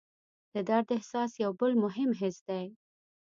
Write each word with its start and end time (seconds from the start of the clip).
د 0.53 0.55
درد 0.69 0.89
احساس 0.97 1.31
یو 1.43 1.51
بل 1.59 1.71
مهم 1.83 2.09
حس 2.19 2.37
دی. 2.47 2.65